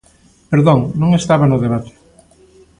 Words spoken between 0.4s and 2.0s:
Perdón, non estaba no debate.